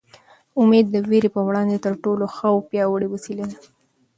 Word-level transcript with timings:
امېد 0.61 0.85
د 0.93 0.95
وېرې 1.09 1.29
په 1.35 1.41
وړاندې 1.47 1.83
تر 1.85 1.93
ټولو 2.03 2.25
ښه 2.35 2.47
او 2.53 2.57
پیاوړې 2.69 3.07
وسله 3.09 3.45
ده. 3.51 3.57